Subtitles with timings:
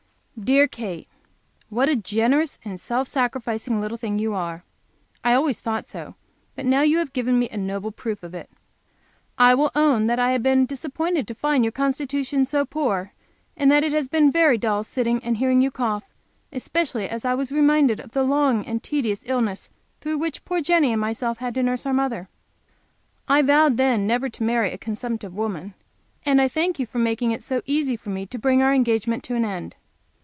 [0.43, 1.07] Dear Kate:
[1.69, 4.63] What a generous, self sacrificing little thing you are!
[5.23, 6.15] I always thought so,
[6.55, 8.49] but now you have given me a noble proof of it.
[9.37, 13.13] I will own that I have been disappointed to find your constitution so poor,
[13.55, 16.05] and that it has been very dull sitting and hearing you cough,
[16.51, 20.91] especially as I was reminded of the long and tedious illness through which poor Jenny
[20.91, 22.29] and myself had to nurse our mother.
[23.27, 25.75] I vowed then never to marry a consumptive woman,
[26.25, 29.23] and I thank you for making it so easy for me to bring our engagement
[29.25, 29.75] to an end.